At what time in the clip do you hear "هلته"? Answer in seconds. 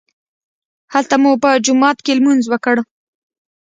0.93-1.15